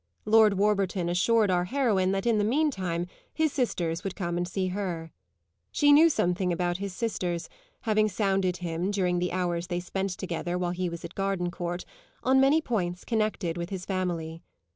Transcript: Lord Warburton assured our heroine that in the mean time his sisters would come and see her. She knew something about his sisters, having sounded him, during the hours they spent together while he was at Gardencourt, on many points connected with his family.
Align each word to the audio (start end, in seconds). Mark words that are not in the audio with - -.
Lord 0.25 0.55
Warburton 0.55 1.09
assured 1.09 1.51
our 1.51 1.65
heroine 1.65 2.11
that 2.11 2.25
in 2.25 2.39
the 2.39 2.43
mean 2.43 2.71
time 2.71 3.05
his 3.31 3.53
sisters 3.53 4.03
would 4.03 4.15
come 4.15 4.35
and 4.35 4.47
see 4.47 4.69
her. 4.69 5.11
She 5.71 5.93
knew 5.93 6.09
something 6.09 6.51
about 6.51 6.77
his 6.77 6.91
sisters, 6.91 7.49
having 7.81 8.09
sounded 8.09 8.57
him, 8.57 8.89
during 8.89 9.19
the 9.19 9.31
hours 9.31 9.67
they 9.67 9.79
spent 9.79 10.09
together 10.09 10.57
while 10.57 10.71
he 10.71 10.89
was 10.89 11.05
at 11.05 11.13
Gardencourt, 11.13 11.85
on 12.23 12.41
many 12.41 12.61
points 12.63 13.05
connected 13.05 13.57
with 13.57 13.69
his 13.69 13.85
family. 13.85 14.41